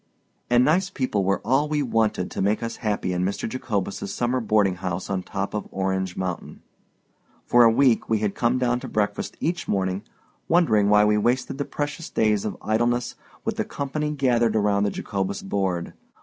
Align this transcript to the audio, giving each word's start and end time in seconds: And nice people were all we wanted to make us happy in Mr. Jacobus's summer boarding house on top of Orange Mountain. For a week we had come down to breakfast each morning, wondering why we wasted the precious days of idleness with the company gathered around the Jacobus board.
And 0.49 0.65
nice 0.65 0.89
people 0.89 1.23
were 1.23 1.41
all 1.45 1.69
we 1.69 1.83
wanted 1.83 2.31
to 2.31 2.41
make 2.41 2.63
us 2.63 2.77
happy 2.77 3.13
in 3.13 3.23
Mr. 3.23 3.47
Jacobus's 3.47 4.11
summer 4.11 4.39
boarding 4.41 4.77
house 4.77 5.11
on 5.11 5.21
top 5.21 5.53
of 5.53 5.67
Orange 5.69 6.17
Mountain. 6.17 6.63
For 7.45 7.63
a 7.65 7.69
week 7.71 8.09
we 8.09 8.17
had 8.17 8.33
come 8.33 8.57
down 8.57 8.79
to 8.79 8.87
breakfast 8.87 9.37
each 9.39 9.67
morning, 9.67 10.01
wondering 10.47 10.89
why 10.89 11.05
we 11.05 11.19
wasted 11.19 11.59
the 11.59 11.65
precious 11.65 12.09
days 12.09 12.45
of 12.45 12.57
idleness 12.63 13.13
with 13.45 13.57
the 13.57 13.63
company 13.63 14.09
gathered 14.09 14.55
around 14.55 14.85
the 14.85 14.89
Jacobus 14.89 15.43
board. 15.43 15.93